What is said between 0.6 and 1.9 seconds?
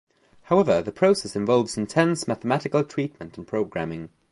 the process involves